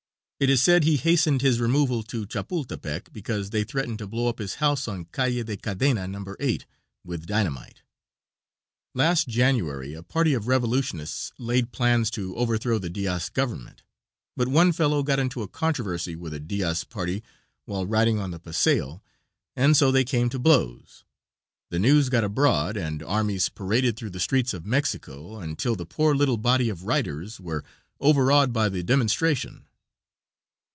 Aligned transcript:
It 0.43 0.49
is 0.49 0.59
said 0.59 0.83
he 0.85 0.97
hastened 0.97 1.43
his 1.43 1.59
removal 1.59 2.01
to 2.01 2.25
Chapultepec 2.25 3.13
because 3.13 3.51
they 3.51 3.63
threatened 3.63 3.99
to 3.99 4.07
blow 4.07 4.27
up 4.27 4.39
his 4.39 4.55
house 4.55 4.87
on 4.87 5.05
Calle 5.05 5.43
de 5.43 5.55
Cadena, 5.55 6.07
No. 6.09 6.35
8, 6.39 6.65
with 7.05 7.27
dynamite. 7.27 7.83
Last 8.95 9.27
January 9.27 9.93
a 9.93 10.01
party 10.01 10.33
of 10.33 10.47
Revolutionists 10.47 11.31
laid 11.37 11.71
plans 11.71 12.09
to 12.09 12.35
overthrow 12.37 12.79
the 12.79 12.89
Diaz 12.89 13.29
Government, 13.29 13.83
but 14.35 14.47
one 14.47 14.71
fellow 14.71 15.03
got 15.03 15.19
into 15.19 15.43
a 15.43 15.47
controversy 15.47 16.15
with 16.15 16.33
a 16.33 16.39
Diaz 16.39 16.85
party 16.85 17.21
while 17.65 17.85
riding 17.85 18.17
on 18.17 18.31
the 18.31 18.39
Paseo, 18.39 19.03
and 19.55 19.77
so 19.77 19.91
they 19.91 20.03
came 20.03 20.27
to 20.29 20.39
blows, 20.39 21.03
the 21.69 21.77
news 21.77 22.09
got 22.09 22.23
abroad 22.23 22.75
and 22.77 23.03
armies 23.03 23.47
paraded 23.47 23.95
through 23.95 24.09
the 24.09 24.19
streets 24.19 24.55
of 24.55 24.65
Mexico 24.65 25.37
until 25.39 25.75
the 25.75 25.85
poor 25.85 26.15
little 26.15 26.37
body 26.37 26.67
of 26.67 26.85
"righters" 26.85 27.39
were 27.39 27.63
overawed 27.99 28.51
by 28.51 28.69
the 28.69 28.81
demonstration. 28.81 29.67